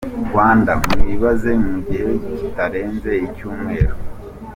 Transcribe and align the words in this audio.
Rwanda 0.27 0.71
Mwibaze: 0.81 1.51
mu 1.65 1.77
gihe 1.87 2.11
kitarenze 2.37 3.11
icyumweru, 3.27 3.93